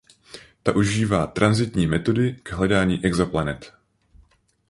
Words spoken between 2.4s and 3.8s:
k hledání exoplanet.